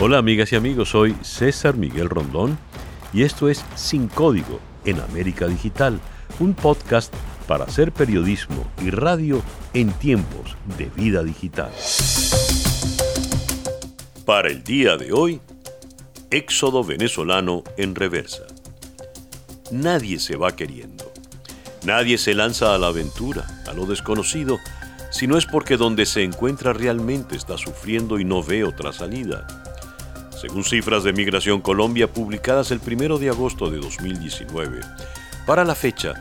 [0.00, 2.56] Hola amigas y amigos, soy César Miguel Rondón
[3.12, 5.98] y esto es Sin Código en América Digital,
[6.38, 7.12] un podcast
[7.48, 9.42] para hacer periodismo y radio
[9.74, 11.72] en tiempos de vida digital.
[14.24, 15.40] Para el día de hoy,
[16.30, 18.44] éxodo venezolano en reversa.
[19.72, 21.12] Nadie se va queriendo.
[21.84, 24.60] Nadie se lanza a la aventura, a lo desconocido,
[25.10, 29.67] si no es porque donde se encuentra realmente está sufriendo y no ve otra salida.
[30.40, 34.82] Según cifras de Migración Colombia publicadas el 1 de agosto de 2019,
[35.44, 36.14] para la fecha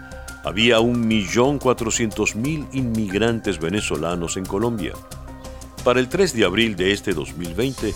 [0.43, 4.93] había 1.400.000 inmigrantes venezolanos en Colombia.
[5.83, 7.93] Para el 3 de abril de este 2020,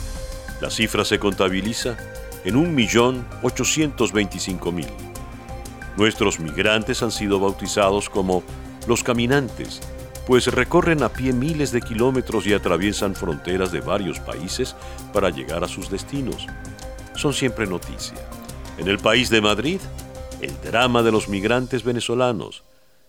[0.61, 1.97] la cifra se contabiliza
[2.45, 4.85] en 1.825.000.
[5.97, 8.43] Nuestros migrantes han sido bautizados como
[8.87, 9.81] los caminantes
[10.31, 14.77] pues recorren a pie miles de kilómetros y atraviesan fronteras de varios países
[15.11, 16.47] para llegar a sus destinos.
[17.17, 18.15] Son siempre noticia.
[18.77, 19.81] En el país de Madrid,
[20.41, 22.63] el drama de los migrantes venezolanos.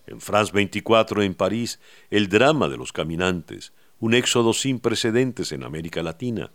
[0.05, 3.71] En France 24, en París, el drama de los caminantes,
[4.01, 6.51] un éxodo sin precedentes en América Latina.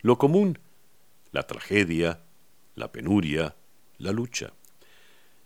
[0.00, 0.58] Lo común,
[1.30, 2.18] la tragedia,
[2.74, 3.54] la penuria,
[3.98, 4.54] la lucha.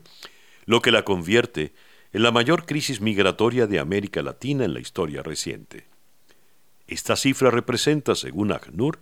[0.65, 1.73] lo que la convierte
[2.13, 5.85] en la mayor crisis migratoria de América Latina en la historia reciente.
[6.87, 8.99] Esta cifra representa, según ACNUR,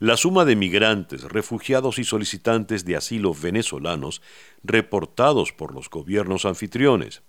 [0.00, 4.22] la suma de migrantes, refugiados y solicitantes de asilo venezolanos
[4.64, 7.22] reportados por los gobiernos anfitriones.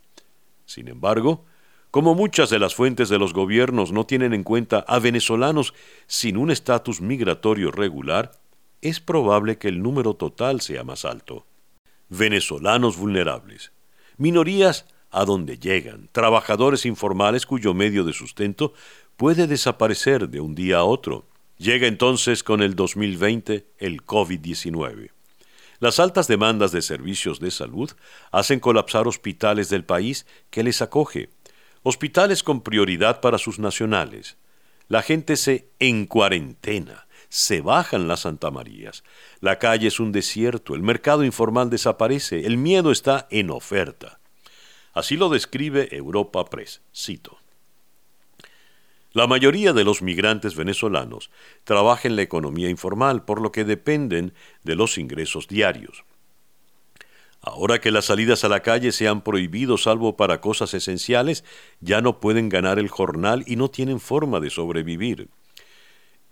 [0.65, 1.43] Sin embargo,
[1.91, 5.73] como muchas de las fuentes de los gobiernos no tienen en cuenta a venezolanos
[6.07, 8.31] sin un estatus migratorio regular,
[8.79, 11.45] es probable que el número total sea más alto.
[12.07, 13.73] Venezolanos vulnerables,
[14.15, 18.73] minorías a donde llegan, trabajadores informales cuyo medio de sustento
[19.17, 21.25] puede desaparecer de un día a otro,
[21.61, 25.11] Llega entonces con el 2020 el COVID-19.
[25.77, 27.91] Las altas demandas de servicios de salud
[28.31, 31.29] hacen colapsar hospitales del país que les acoge,
[31.83, 34.37] hospitales con prioridad para sus nacionales.
[34.87, 39.03] La gente se en cuarentena, se bajan las Santa Marías.
[39.39, 44.19] La calle es un desierto, el mercado informal desaparece, el miedo está en oferta.
[44.93, 46.81] Así lo describe Europa Press.
[46.91, 47.40] Cito.
[49.13, 51.31] La mayoría de los migrantes venezolanos
[51.65, 54.33] trabaja en la economía informal, por lo que dependen
[54.63, 56.05] de los ingresos diarios.
[57.41, 61.43] Ahora que las salidas a la calle se han prohibido salvo para cosas esenciales,
[61.81, 65.27] ya no pueden ganar el jornal y no tienen forma de sobrevivir.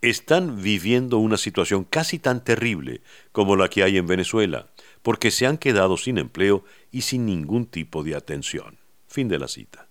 [0.02, 3.02] Están viviendo una situación casi tan terrible
[3.34, 4.68] como la que hay en Venezuela,
[5.02, 8.78] porque se han quedado sin empleo y sin ningún tipo de atención.
[9.08, 9.89] Fin de la cita.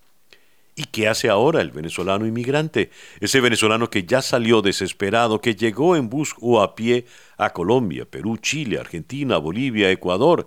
[0.79, 2.93] ¿Y qué hace ahora el venezolano inmigrante?
[3.19, 7.05] Ese venezolano que ya salió desesperado, que llegó en bus o a pie
[7.37, 10.47] a Colombia, Perú, Chile, Argentina, Bolivia, Ecuador,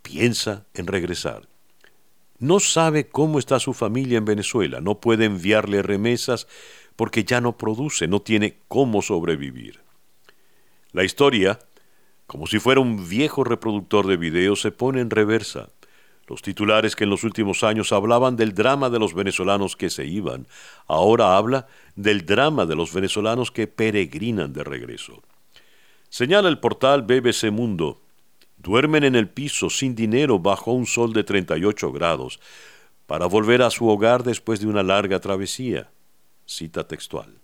[0.00, 1.50] piensa en regresar.
[2.38, 6.46] No sabe cómo está su familia en Venezuela, no puede enviarle remesas
[6.96, 9.80] porque ya no produce, no tiene cómo sobrevivir.
[10.92, 11.58] La historia,
[12.26, 15.68] como si fuera un viejo reproductor de videos, se pone en reversa.
[16.30, 20.06] Los titulares que en los últimos años hablaban del drama de los venezolanos que se
[20.06, 20.46] iban,
[20.86, 25.24] ahora habla del drama de los venezolanos que peregrinan de regreso.
[26.08, 28.00] Señala el portal BBC Mundo.
[28.58, 32.38] Duermen en el piso sin dinero bajo un sol de 38 grados
[33.08, 35.90] para volver a su hogar después de una larga travesía.
[36.46, 37.38] Cita textual.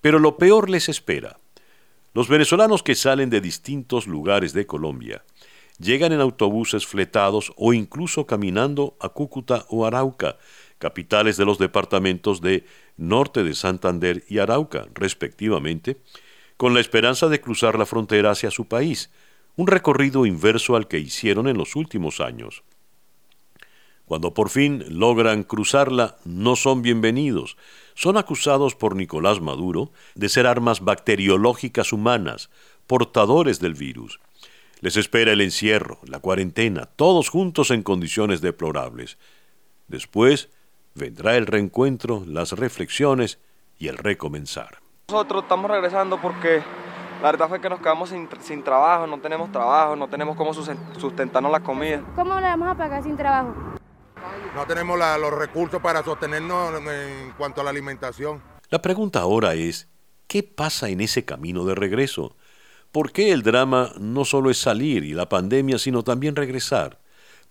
[0.00, 1.38] Pero lo peor les espera.
[2.14, 5.22] Los venezolanos que salen de distintos lugares de Colombia
[5.80, 10.36] llegan en autobuses fletados o incluso caminando a Cúcuta o Arauca,
[10.78, 12.64] capitales de los departamentos de
[12.96, 16.00] Norte de Santander y Arauca, respectivamente,
[16.56, 19.10] con la esperanza de cruzar la frontera hacia su país,
[19.56, 22.62] un recorrido inverso al que hicieron en los últimos años.
[24.04, 27.56] Cuando por fin logran cruzarla, no son bienvenidos.
[27.94, 32.50] Son acusados por Nicolás Maduro de ser armas bacteriológicas humanas,
[32.88, 34.18] portadores del virus.
[34.80, 39.18] Les espera el encierro, la cuarentena, todos juntos en condiciones deplorables.
[39.88, 40.48] Después
[40.94, 43.38] vendrá el reencuentro, las reflexiones
[43.78, 44.78] y el recomenzar.
[45.10, 46.62] Nosotros estamos regresando porque
[47.20, 51.52] la verdad fue que nos quedamos sin, trabajo, no tenemos trabajo, no tenemos cómo sustentarnos
[51.52, 52.02] la comida.
[52.16, 53.54] ¿Cómo le vamos a pagar sin trabajo?
[54.54, 58.42] No tenemos los recursos para sostenernos en cuanto a la alimentación.
[58.70, 59.90] La pregunta ahora es,
[60.26, 62.34] ¿qué pasa en ese camino de regreso?
[62.92, 66.98] ¿Por qué el drama no solo es salir y la pandemia, sino también regresar?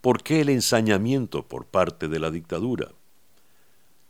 [0.01, 2.89] ¿Por qué el ensañamiento por parte de la dictadura?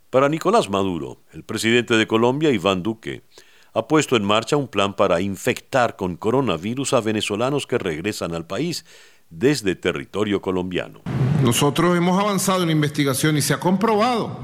[0.09, 3.21] Para Nicolás Maduro, el presidente de Colombia, Iván Duque,
[3.75, 8.47] ha puesto en marcha un plan para infectar con coronavirus a venezolanos que regresan al
[8.47, 8.83] país
[9.29, 11.01] desde territorio colombiano.
[11.43, 14.39] Nosotros hemos avanzado en investigación y se ha comprobado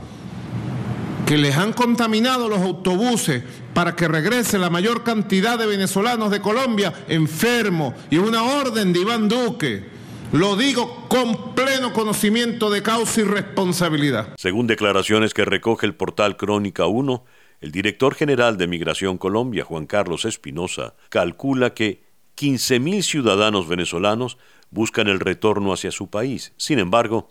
[1.26, 3.44] que les han contaminado los autobuses
[3.74, 9.00] para que regrese la mayor cantidad de venezolanos de Colombia enfermos y una orden de
[9.00, 9.84] Iván Duque.
[10.32, 14.34] Lo digo con pleno conocimiento de causa y responsabilidad.
[14.38, 17.26] Según declaraciones que recoge el portal Crónica 1,
[17.62, 22.04] el director general de Migración Colombia, Juan Carlos Espinosa, calcula que
[22.38, 24.38] 15.000 ciudadanos venezolanos
[24.70, 26.54] buscan el retorno hacia su país.
[26.58, 27.30] Sin embargo,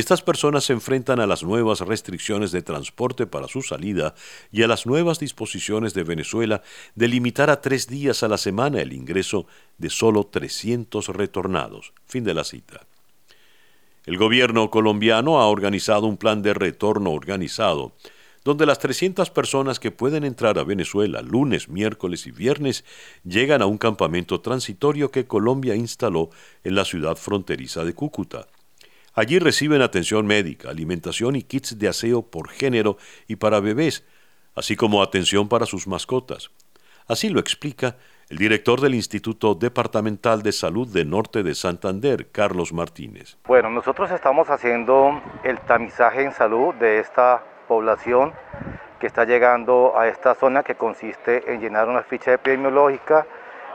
[0.00, 4.16] estas personas se enfrentan a las nuevas restricciones de transporte para su salida
[4.50, 6.62] y a las nuevas disposiciones de Venezuela
[6.96, 9.46] de limitar a tres días a la semana el ingreso
[9.78, 11.92] de solo 300 retornados.
[12.06, 12.80] Fin de la cita.
[14.04, 17.92] El gobierno colombiano ha organizado un plan de retorno organizado,
[18.42, 22.84] donde las 300 personas que pueden entrar a Venezuela lunes, miércoles y viernes
[23.22, 26.30] llegan a un campamento transitorio que Colombia instaló
[26.64, 28.48] en la ciudad fronteriza de Cúcuta.
[29.16, 32.96] Allí reciben atención médica, alimentación y kits de aseo por género
[33.28, 34.04] y para bebés,
[34.56, 36.50] así como atención para sus mascotas.
[37.06, 37.96] Así lo explica
[38.28, 43.36] el director del Instituto Departamental de Salud de Norte de Santander, Carlos Martínez.
[43.46, 48.32] Bueno, nosotros estamos haciendo el tamizaje en salud de esta población
[48.98, 53.26] que está llegando a esta zona que consiste en llenar una ficha epidemiológica,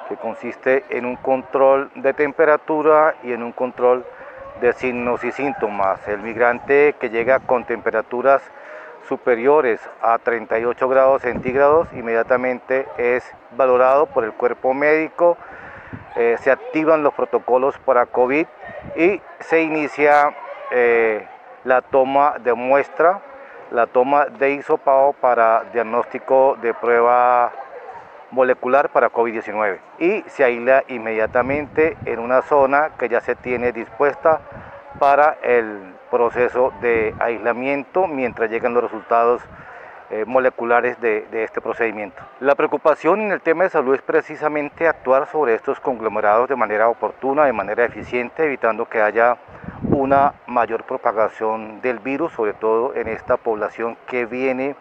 [0.10, 4.19] que consiste en un control de temperatura y en un control de
[4.74, 6.08] signos y síntomas.
[6.08, 8.42] El migrante que llega con temperaturas
[9.08, 13.24] superiores a 38 grados centígrados inmediatamente es
[13.58, 15.38] valorado por el cuerpo médico,
[16.16, 18.46] eh, se activan los protocolos para COVID
[18.96, 20.36] y se inicia
[20.72, 21.28] eh,
[21.64, 23.22] la toma de muestra,
[23.72, 27.52] la toma de isopao para diagnóstico de prueba
[28.32, 34.42] molecular para COVID-19 y se aísla inmediatamente en una zona que ya se tiene dispuesta
[35.00, 39.42] para el proceso de aislamiento mientras llegan los resultados
[40.12, 42.24] eh, moleculares de, de, este procedimiento.
[42.40, 46.90] La preocupación en el tema de salud es precisamente actuar sobre estos conglomerados de manera
[46.90, 49.38] oportuna, de manera eficiente, evitando que haya
[49.84, 54.76] una mayor propagación del virus, sobre todo en esta población que viene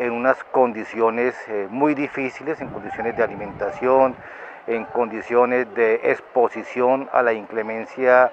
[0.00, 4.16] en unas condiciones eh, muy difíciles, en condiciones de alimentación,
[4.66, 8.32] en condiciones de exposición a la inclemencia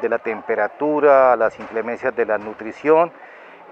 [0.00, 3.10] de la temperatura, a las inclemencias de la nutrición.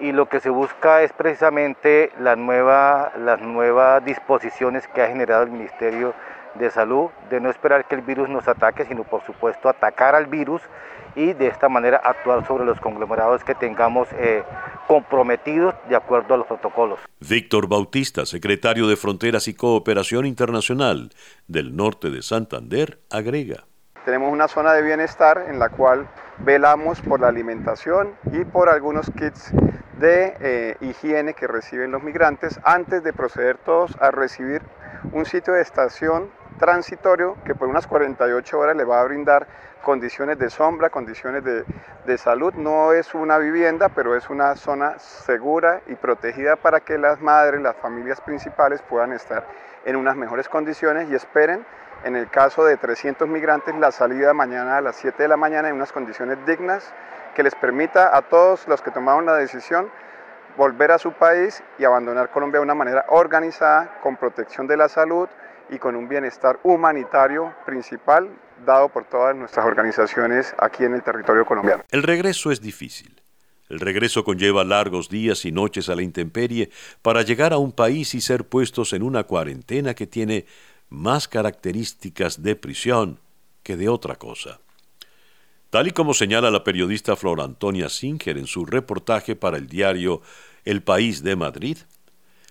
[0.00, 6.14] Y lo que se busca es precisamente las nuevas disposiciones que ha generado el Ministerio
[6.54, 10.26] de Salud, de no esperar que el virus nos ataque, sino por supuesto atacar al
[10.26, 10.62] virus
[11.16, 14.44] y de esta manera actuar sobre los conglomerados que tengamos eh,
[14.86, 17.00] comprometidos de acuerdo a los protocolos.
[17.20, 21.10] Víctor Bautista, secretario de Fronteras y Cooperación Internacional
[21.48, 23.64] del norte de Santander, agrega.
[24.04, 26.08] Tenemos una zona de bienestar en la cual
[26.38, 29.50] velamos por la alimentación y por algunos kits
[29.98, 34.62] de eh, higiene que reciben los migrantes antes de proceder todos a recibir
[35.12, 39.46] un sitio de estación transitorio que por unas 48 horas le va a brindar
[39.82, 41.64] condiciones de sombra, condiciones de,
[42.04, 42.54] de, salud.
[42.54, 47.60] No es una vivienda, pero es una zona segura y protegida para que las madres,
[47.60, 49.46] las familias principales puedan estar
[49.84, 51.64] en unas mejores condiciones y esperen,
[52.04, 55.68] en el caso de 300 migrantes, la salida mañana a las 7 de la mañana
[55.68, 56.92] en unas condiciones dignas
[57.34, 59.88] que les permita a todos los que tomaron la decisión
[60.56, 64.88] volver a su país y abandonar Colombia de una manera organizada, con protección de la
[64.88, 65.28] salud,
[65.70, 68.28] y con un bienestar humanitario principal
[68.64, 71.84] dado por todas nuestras organizaciones aquí en el territorio colombiano.
[71.90, 73.20] El regreso es difícil.
[73.68, 76.70] El regreso conlleva largos días y noches a la intemperie
[77.02, 80.46] para llegar a un país y ser puestos en una cuarentena que tiene
[80.88, 83.18] más características de prisión
[83.64, 84.60] que de otra cosa.
[85.70, 90.22] Tal y como señala la periodista Flor Antonia Singer en su reportaje para el diario
[90.64, 91.78] El País de Madrid,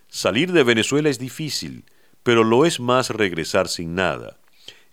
[0.09, 1.85] salir de Venezuela es difícil
[2.25, 4.37] pero lo es más regresar sin nada.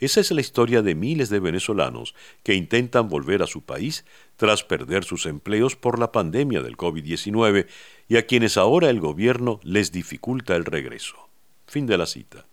[0.00, 4.04] Esa es la historia de miles de venezolanos que intentan volver a su país
[4.36, 7.68] tras perder sus empleos por la pandemia del COVID-19
[8.06, 11.16] y a quienes ahora el gobierno les dificulta el regreso.
[11.66, 12.44] Fin de la cita.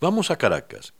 [0.00, 0.94] Vamos a Caracas.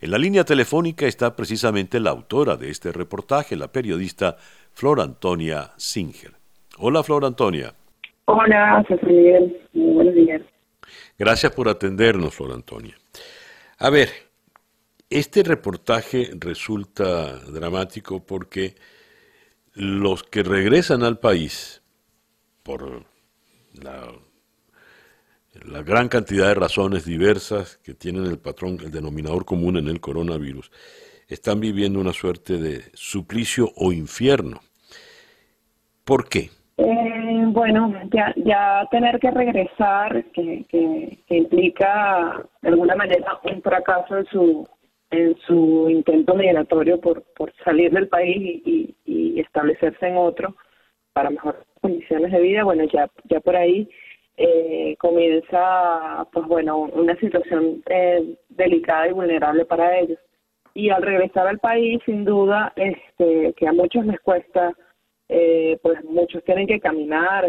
[0.00, 4.38] En la línea telefónica está precisamente la autora de este reportaje, la periodista
[4.72, 6.32] Flor Antonia Singer.
[6.78, 7.74] Hola Flor Antonia.
[8.24, 9.60] Hola, José Miguel.
[9.74, 10.53] Muy buenos días.
[11.18, 12.98] Gracias por atendernos, Flor Antonia.
[13.78, 14.10] A ver,
[15.08, 18.74] este reportaje resulta dramático porque
[19.74, 21.82] los que regresan al país
[22.62, 23.04] por
[23.74, 24.12] la,
[25.64, 30.00] la, gran cantidad de razones diversas que tienen el patrón, el denominador común en el
[30.00, 30.70] coronavirus,
[31.28, 34.60] están viviendo una suerte de suplicio o infierno.
[36.04, 36.50] ¿Por qué?
[37.54, 44.26] Bueno, ya, ya tener que regresar, que, que, implica de alguna manera un fracaso en
[44.26, 44.68] su
[45.12, 50.56] en su intento migratorio por, por salir del país y, y, establecerse en otro
[51.12, 53.88] para mejores condiciones de vida, bueno, ya, ya por ahí
[54.36, 60.18] eh, comienza, pues bueno, una situación eh, delicada y vulnerable para ellos.
[60.74, 64.74] Y al regresar al país, sin duda, este, que a muchos les cuesta
[65.28, 67.46] eh, pues muchos tienen que caminar.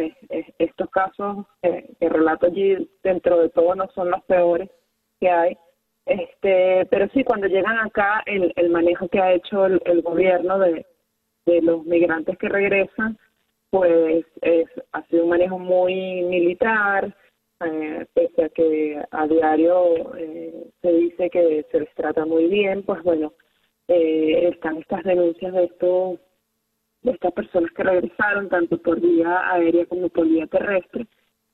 [0.60, 4.70] estos casos que relato allí, dentro de todo, no son los peores
[5.20, 5.58] que hay.
[6.06, 10.86] Este, pero sí, cuando llegan acá, el, el manejo que ha hecho el, gobierno de,
[11.46, 13.18] de los migrantes que regresan,
[13.72, 17.14] pues es, ha sido un manejo muy militar,
[17.62, 22.84] eh, pese a que a diario eh, se dice que se les trata muy bien,
[22.84, 23.34] pues bueno,
[23.88, 26.20] eh, están estas denuncias de estos
[27.06, 31.06] de estas personas que regresaron tanto por vía aérea como por vía terrestre.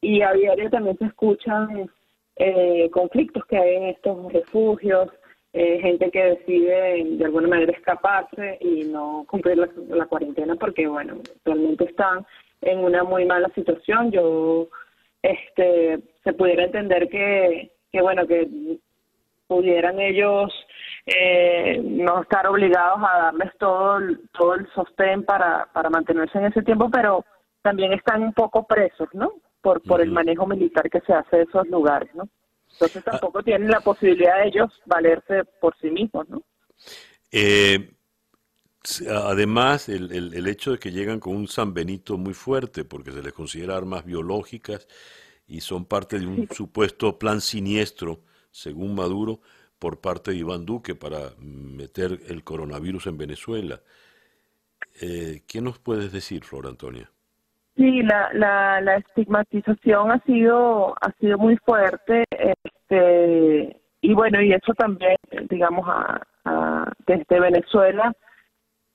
[0.02, 1.90] Y a diario también se escuchan
[2.38, 5.10] eh, conflictos que hay en estos refugios,
[5.54, 11.16] eh, gente que decide de alguna manera escaparse y no cumplir la, cuarentena porque bueno
[11.44, 12.26] realmente están
[12.62, 14.12] en una muy mala situación.
[14.12, 14.70] Yo
[15.22, 18.48] este se pudiera entender que que bueno que
[19.48, 20.54] pudieran ellos
[21.06, 26.46] eh, no estar obligados a darles todo el, todo el sostén para, para mantenerse en
[26.46, 27.26] ese tiempo, pero
[27.62, 29.34] también están un poco presos, ¿no?
[29.62, 32.28] Por, por el manejo militar que se hace de esos lugares, ¿no?
[32.74, 33.12] Entonces ah.
[33.12, 36.42] tampoco tienen la posibilidad de ellos valerse por sí mismos, ¿no?
[37.32, 37.92] Eh,
[39.10, 43.12] además, el, el, el, hecho de que llegan con un San Benito muy fuerte, porque
[43.12, 44.88] se les considera armas biológicas
[45.48, 49.42] y son parte de un supuesto plan siniestro, según Maduro,
[49.82, 53.80] por parte de Iván Duque para meter el coronavirus en Venezuela.
[55.02, 57.10] Eh, ¿Qué nos puedes decir, Flor Antonia?
[57.76, 64.54] Sí, la, la, la estigmatización ha sido ha sido muy fuerte, este, y bueno, y
[64.54, 65.16] eso también,
[65.50, 66.22] digamos, a,
[67.08, 68.14] desde Venezuela,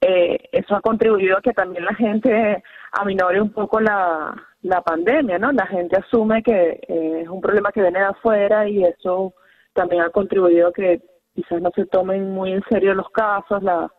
[0.01, 2.63] eh, eso ha contribuido a que también la gente
[2.93, 5.51] aminore un poco la, la pandemia, ¿no?
[5.51, 9.35] La gente asume que eh, es un problema que viene de afuera y eso
[9.77, 11.01] también ha contribuido a que
[11.35, 13.93] quizás no se tomen muy en serio los casos, la,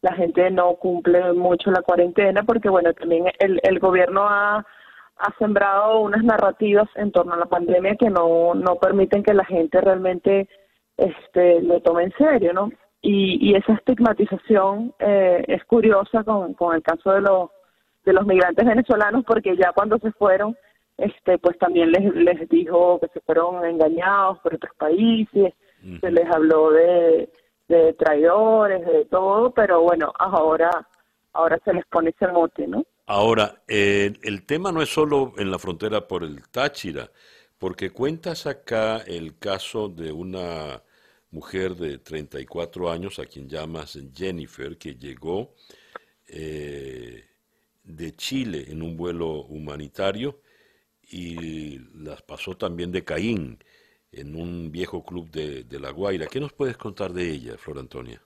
[0.00, 4.64] la gente no cumple mucho la cuarentena, porque bueno, también el, el gobierno ha,
[5.38, 9.80] sembrado unas narrativas en torno a la pandemia que no, no permiten que la gente
[9.80, 10.46] realmente
[10.98, 12.70] este, lo tome en serio, ¿no?
[13.00, 17.50] Y, y esa estigmatización eh, es curiosa con, con el caso de los,
[18.04, 20.54] de los migrantes venezolanos, porque ya cuando se fueron,
[20.98, 25.54] este pues también les, les dijo que se fueron engañados por otros países,
[26.00, 27.28] se les habló de,
[27.68, 30.88] de traidores, de todo, pero bueno, ahora,
[31.32, 32.84] ahora se les pone ese mote, ¿no?
[33.06, 37.10] Ahora, eh, el tema no es solo en la frontera por el Táchira,
[37.58, 40.82] porque cuentas acá el caso de una
[41.30, 45.54] mujer de 34 años, a quien llamas Jennifer, que llegó
[46.26, 47.24] eh,
[47.84, 50.40] de Chile en un vuelo humanitario
[51.08, 53.58] y las pasó también de Caín
[54.12, 56.26] en un viejo club de, La Guaira.
[56.26, 58.20] ¿Qué nos puedes contar de ella, Flor Antonia?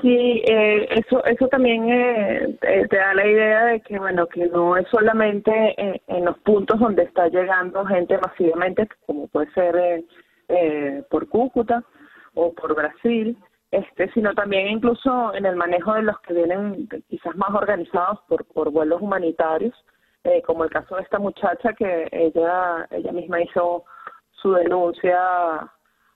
[0.00, 4.76] Sí, eh, eso eso también eh, te da la idea de que bueno que no
[4.78, 10.04] es solamente en, los puntos donde está llegando gente masivamente, como puede ser
[10.48, 11.84] eh, por Cúcuta
[12.32, 13.36] o por Brasil,
[13.72, 18.46] este, sino también incluso en el manejo de los que vienen quizás más organizados por
[18.46, 19.74] por vuelos humanitarios
[20.24, 23.84] eh, como el caso de esta muchacha que ella ella misma hizo
[24.32, 25.70] su denuncia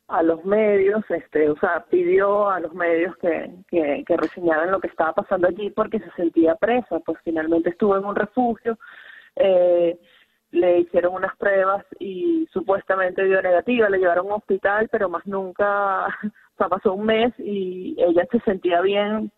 [0.08, 4.80] a los medios, este, o sea, pidió a los medios que, que, que reseñaran lo
[4.80, 8.78] que estaba pasando allí porque se sentía presa, pues finalmente estuvo en un refugio,
[9.36, 9.98] eh,
[10.50, 15.26] le hicieron unas pruebas y supuestamente dio negativa, le llevaron a un hospital, pero más
[15.26, 19.32] nunca, o sea, pasó un mes y ella se sentía bien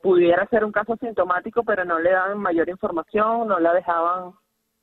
[0.00, 4.32] pudiera ser un caso asintomático, pero no le daban mayor información, no la dejaban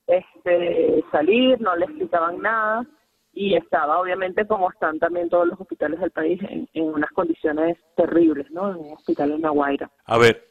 [0.08, 2.86] este salir, no le explicaban nada
[3.34, 8.50] y estaba obviamente como están también todos los hospitales del país en, unas condiciones terribles,
[8.52, 8.72] ¿no?
[8.72, 9.92] En un hospital en La Guaira.
[10.06, 10.48] A ver,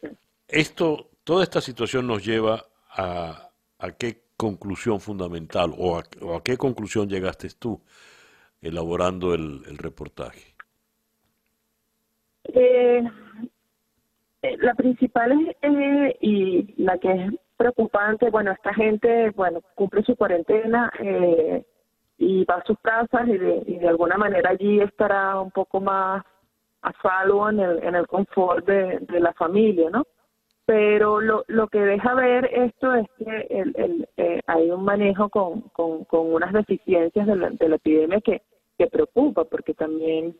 [0.49, 7.09] esto Toda esta situación nos lleva a, a qué conclusión fundamental o a, qué conclusión
[7.09, 7.81] llegaste tú
[8.61, 10.55] elaborando el, reportaje.
[12.45, 13.03] Eh, eh,
[14.58, 20.16] la principal es, eh, y la que es preocupante, bueno, esta gente, bueno, cumple su
[20.16, 20.90] cuarentena
[22.18, 26.24] y va a sus casas y de, alguna manera allí estará un poco más
[26.82, 30.04] a salvo en el, en el confort de, de la familia, ¿no?
[30.66, 35.28] pero lo, lo que deja ver esto es que el, el, eh, hay un manejo
[35.28, 38.42] con, con, con unas deficiencias de la, de la epidemia que,
[38.78, 40.36] que preocupa, porque también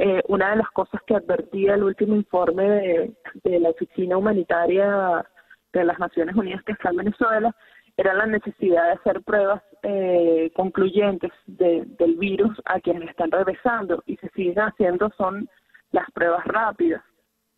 [0.00, 3.12] eh, una de las cosas que advertía el último informe
[3.42, 5.26] de, la Oficina Humanitaria
[5.72, 7.54] de las Naciones Unidas que está en Venezuela
[7.96, 14.04] era la necesidad de hacer pruebas eh, concluyentes de, del virus a quienes están regresando
[14.06, 15.48] y se siguen haciendo son
[15.90, 17.02] las pruebas rápidas.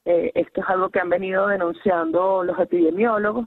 [0.06, 3.46] Eh, esto es algo que han venido denunciando los epidemiólogos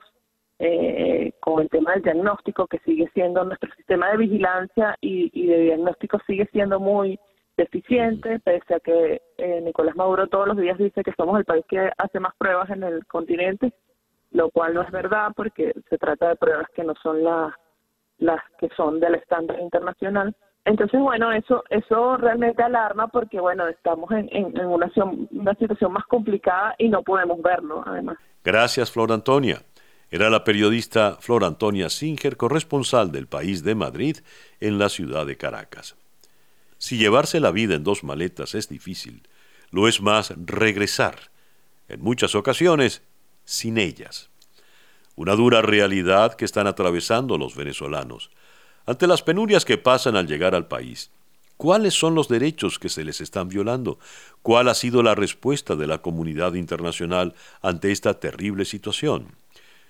[0.60, 5.62] eh, con el tema del diagnóstico, que sigue siendo nuestro sistema de vigilancia y, de
[5.62, 7.20] diagnóstico sigue siendo muy
[7.58, 11.66] deficiente, pese a que eh, Nicolás Maduro todos los días dice que somos el país
[11.68, 13.74] que hace más pruebas en el continente,
[14.32, 17.54] lo cual no es verdad porque se trata de pruebas que no son las,
[18.18, 20.36] las que son del estándar internacional.
[20.66, 24.90] Entonces, bueno, eso eso realmente alarma porque, bueno, estamos en, en, una,
[25.32, 28.18] una situación más complicada y no podemos verlo, además.
[28.44, 29.60] Gracias, Flor Antonia.
[30.10, 34.18] Era la periodista Flor Antonia Singer, corresponsal del país de Madrid
[34.60, 35.98] en la ciudad de Caracas.
[36.84, 39.22] Si llevarse la vida en dos maletas es difícil,
[39.72, 41.32] lo es más regresar,
[41.88, 43.04] en muchas ocasiones,
[43.46, 44.30] sin ellas.
[45.16, 48.32] Una dura realidad que están atravesando los venezolanos
[48.86, 51.10] ante las penurias que pasan al llegar al país.
[51.56, 53.98] ¿Cuáles son los derechos que se les están violando?
[54.42, 59.38] ¿Cuál ha sido la respuesta de la comunidad internacional ante esta terrible situación?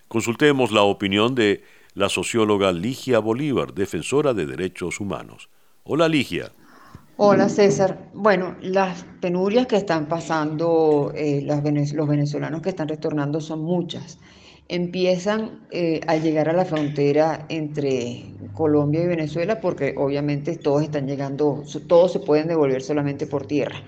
[0.08, 1.64] Consultemos la opinión de
[1.96, 5.50] la socióloga Ligia Bolívar, defensora de derechos humanos.
[5.86, 6.52] Hola Ligia.
[7.16, 8.10] Hola César.
[8.16, 14.18] Bueno, las penurias que están pasando eh, los venezolanos que están retornando son muchas
[14.68, 21.06] empiezan eh, a llegar a la frontera entre Colombia y Venezuela porque obviamente todos están
[21.06, 23.84] llegando, todos se pueden devolver solamente por tierra.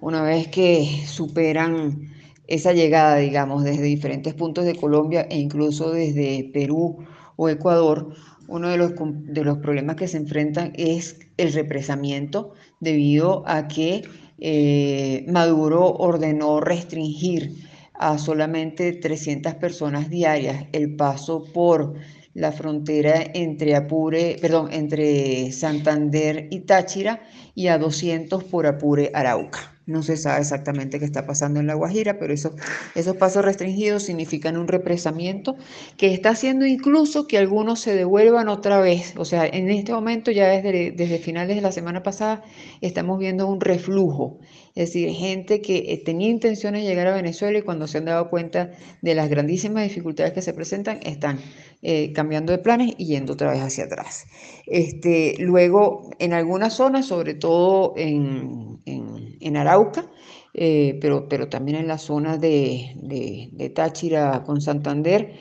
[0.00, 2.10] Una vez que superan
[2.46, 6.98] esa llegada, digamos, desde diferentes puntos de Colombia e incluso desde Perú
[7.36, 8.14] o Ecuador,
[8.50, 14.02] uno de los, de los problemas que se enfrentan es el represamiento debido a que
[14.38, 17.54] eh, Maduro ordenó restringir
[17.94, 21.94] a solamente 300 personas diarias el paso por
[22.34, 27.22] la frontera entre Apure, perdón, entre Santander y Táchira
[27.54, 29.79] y a 200 por Apure Arauca.
[29.90, 32.54] No se sabe exactamente qué está pasando en La Guajira, pero eso,
[32.94, 35.56] esos pasos restringidos significan un represamiento
[35.96, 39.14] que está haciendo incluso que algunos se devuelvan otra vez.
[39.16, 42.42] O sea, en este momento, ya desde, desde finales de la semana pasada,
[42.80, 44.38] estamos viendo un reflujo.
[44.74, 48.04] Es decir, gente que eh, tenía intenciones de llegar a Venezuela y cuando se han
[48.04, 48.70] dado cuenta
[49.02, 51.40] de las grandísimas dificultades que se presentan, están
[51.82, 54.26] eh, cambiando de planes y yendo otra vez hacia atrás.
[54.66, 59.19] Este, luego, en algunas zonas, sobre todo en, en,
[59.56, 60.06] Arauca,
[60.54, 65.34] eh, pero, pero también en las zonas de, de, Táchira con Santander,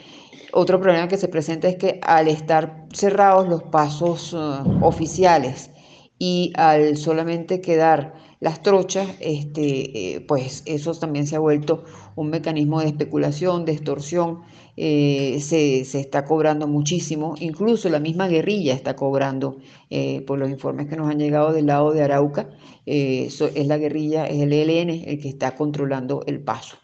[0.52, 5.72] otro problema que se presenta es que al estar cerrados los pasos uh, oficiales
[6.18, 11.84] y al solamente quedar las trochas, este, eh, pues eso también se ha vuelto
[12.16, 14.42] un mecanismo de especulación, de extorsión,
[14.82, 19.58] eh, se, está cobrando muchísimo, incluso la misma guerrilla está cobrando,
[19.90, 22.50] eh, por los informes que nos han llegado del lado de Arauca,
[22.86, 26.78] es la guerrilla, es el ELN el que está controlando el paso.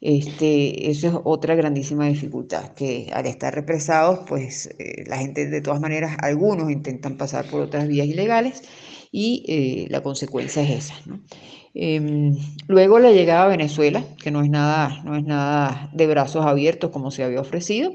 [0.00, 4.70] Este, eso es otra grandísima dificultad, que al estar represados, pues
[5.06, 8.62] la gente de todas maneras, algunos intentan pasar por otras vías ilegales
[9.12, 10.94] y eh, la consecuencia es esa.
[11.74, 16.44] Em, luego la llegada a Venezuela, que no es, nada, no es nada de brazos
[16.44, 17.92] abiertos como se había ofrecido,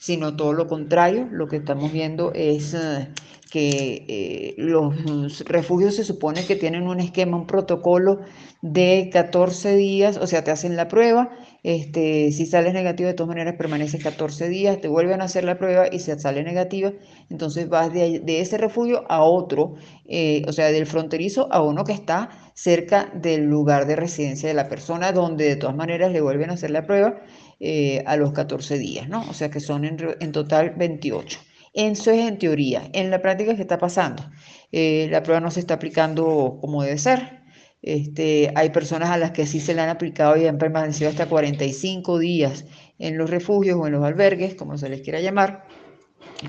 [0.00, 3.08] sino todo lo contrario, lo que estamos viendo es eh,
[3.50, 8.20] que eh, los refugios se supone que tienen un esquema, un protocolo
[8.62, 11.30] de 14 días, o sea, te hacen la prueba,
[11.62, 15.58] este, si sales negativo de todas maneras permaneces 14 días, te vuelven a hacer la
[15.58, 16.92] prueba y si sale negativa,
[17.30, 19.74] entonces vas de, ese refugio a otro,
[20.06, 24.54] eh, o sea, del fronterizo a uno que está cerca del lugar de residencia de
[24.54, 27.22] la persona, donde de todas maneras le vuelven a hacer la prueba
[27.60, 29.24] eh, a los 14 días, ¿no?
[29.30, 31.38] O sea que son en, en total 28.
[31.72, 32.90] Eso es en teoría.
[32.92, 34.24] En la práctica, ¿qué está pasando?
[34.72, 37.42] Eh, la prueba no se está aplicando como debe ser.
[37.80, 41.26] Este, hay personas a las que sí se le han aplicado y han permanecido hasta
[41.26, 42.64] 45 días
[42.98, 45.64] en los refugios o en los albergues, como se les quiera llamar.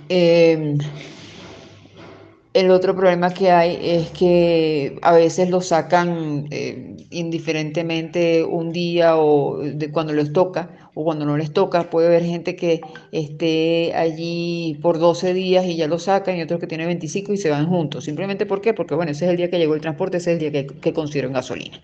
[0.09, 0.75] Eh,
[2.53, 9.17] el otro problema que hay es que a veces los sacan eh, indiferentemente un día
[9.17, 11.89] o de cuando les toca o cuando no les toca.
[11.91, 12.81] Puede haber gente que
[13.11, 17.37] esté allí por 12 días y ya lo sacan y otros que tienen 25 y
[17.37, 18.05] se van juntos.
[18.05, 18.73] Simplemente ¿por qué?
[18.73, 20.67] Porque bueno, ese es el día que llegó el transporte, ese es el día que,
[20.79, 21.79] que consiguieron gasolina.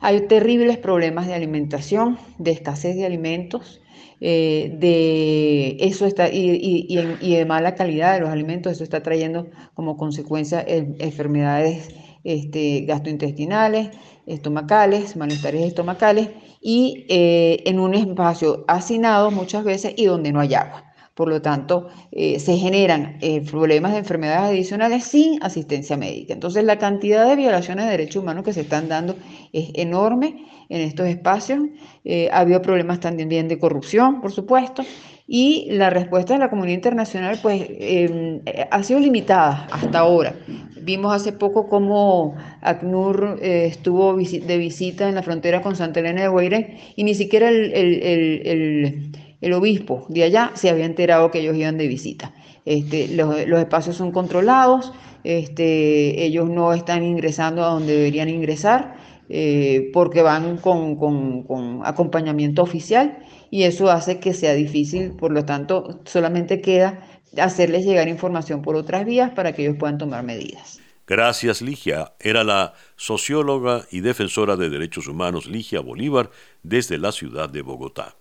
[0.00, 3.80] Hay terribles problemas de alimentación, de escasez de alimentos.
[4.22, 9.48] Eh, de eso está y, y, de mala calidad de los alimentos, eso está trayendo
[9.72, 11.88] como consecuencia enfermedades
[12.22, 13.90] este, gastrointestinales,
[14.26, 16.28] estomacales, malestares estomacales
[16.60, 20.89] y eh, en un espacio hacinado muchas veces y donde no hay agua.
[21.20, 23.18] Por lo tanto, eh, se generan
[23.50, 26.32] problemas de enfermedades adicionales sin asistencia médica.
[26.32, 29.16] Entonces, la cantidad de violaciones de derechos humanos que se están dando
[29.52, 31.60] es enorme en estos espacios.
[32.04, 34.82] Eh, ha habido problemas también de corrupción, por supuesto,
[35.26, 40.34] y la respuesta de la comunidad internacional pues em, ha sido limitada hasta ahora.
[40.82, 46.22] Vimos hace poco cómo ACNUR eh, estuvo de visita en la frontera con Santa Elena
[46.22, 49.12] de Guairén y ni siquiera el,
[49.52, 52.34] obispo de allá se había enterado que ellos iban de visita.
[52.64, 54.92] Este, los, espacios son controlados,
[55.24, 58.96] este, ellos no están ingresando a donde deberían ingresar
[59.28, 63.18] eh, porque van con, acompañamiento oficial
[63.50, 67.06] y eso hace que sea difícil, por lo tanto, solamente queda
[67.38, 70.80] hacerles llegar información por otras vías para que ellos puedan tomar medidas.
[71.06, 72.12] Gracias, Ligia.
[72.20, 76.30] Era la socióloga y defensora de derechos humanos Ligia Bolívar
[76.62, 78.16] desde la ciudad de Bogotá.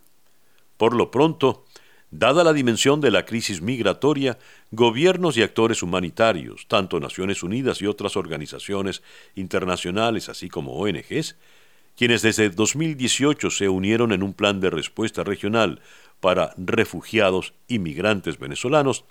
[0.79, 1.65] Por lo pronto,
[2.11, 4.39] Dada la dimensión de la crisis migratoria,
[4.71, 9.03] gobiernos y actores humanitarios, tanto Naciones Unidas y otras organizaciones
[9.35, 11.35] internacionales, así como ONGs,
[11.95, 15.81] quienes desde 2018 se unieron en un plan de respuesta regional
[16.19, 19.05] para refugiados y migrantes venezolanos,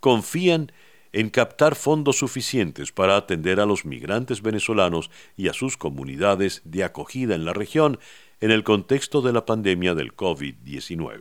[0.00, 0.72] confían
[1.12, 6.82] en captar fondos suficientes para atender a los migrantes venezolanos y a sus comunidades de
[6.82, 8.00] acogida en la región
[8.40, 11.20] en el contexto de la pandemia del COVID-19.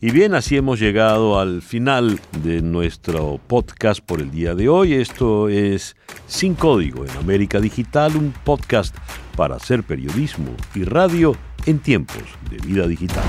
[0.00, 4.92] Y bien, así hemos llegado al final de nuestro podcast por el día de hoy.
[4.92, 8.94] Esto es Sin Código en América Digital, un podcast
[9.34, 13.24] para hacer periodismo y radio en tiempos de vida digital.